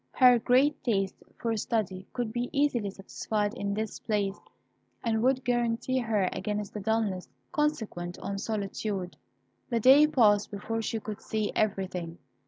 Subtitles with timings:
[0.13, 4.39] Her great taste for study could easily be satisfied in this place,
[5.03, 9.15] and would guarantee her against the dulness consequent on solitude.
[9.69, 12.17] The day passed before she could see everything.